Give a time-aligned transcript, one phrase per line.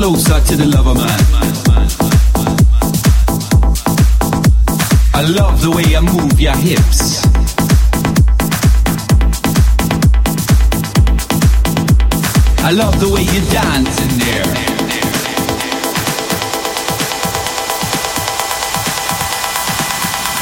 [0.00, 1.20] closer to the lover man.
[5.12, 7.20] I love the way you move your hips.
[12.64, 14.50] I love the way you dance in there.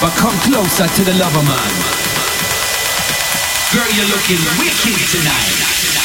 [0.00, 1.72] But come closer to the lover man.
[3.74, 5.97] Girl, you're looking wicked tonight.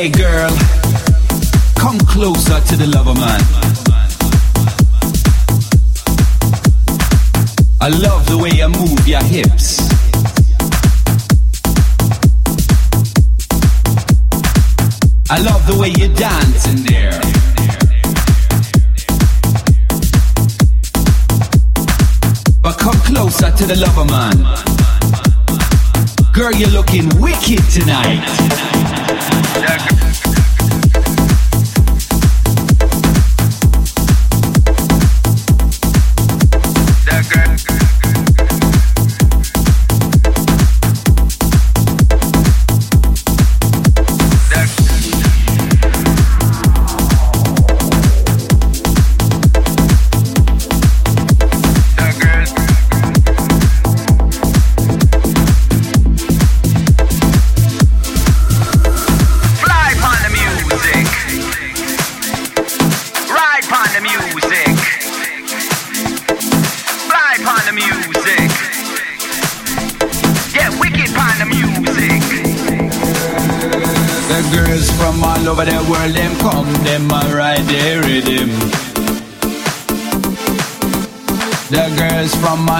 [0.00, 0.50] Hey girl,
[1.74, 3.40] come closer to the lover man.
[7.80, 9.80] I love the way you move your hips.
[15.28, 17.18] I love the way you dance in there.
[22.62, 24.36] But come closer to the lover man.
[26.32, 28.97] Girl, you're looking wicked tonight.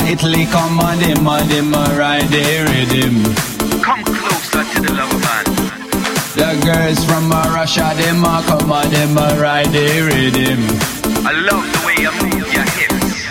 [0.09, 3.23] Italy, come on, them, on them, ride their rhythm.
[3.83, 5.45] Come closer to the lover man.
[6.33, 10.61] The girls from uh, Russia, them, come on, them, ride their rhythm.
[11.28, 13.28] I love the way you move your hips.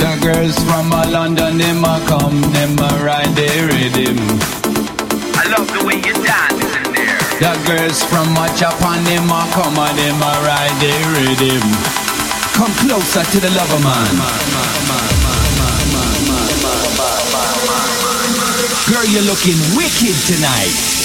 [0.00, 4.16] The girls from London, them, come, them, ride their rhythm.
[5.36, 6.53] I love the way you dance.
[6.53, 6.53] The
[7.66, 11.62] girls from my Japan, them, come on, them, ride their rhythm.
[12.54, 14.14] Come closer to the lover man.
[18.90, 21.04] Girl, you're looking wicked tonight.